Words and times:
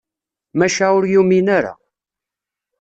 Maca 0.57 0.87
ur 0.97 1.05
yumin 1.13 1.47
ara. 1.57 1.73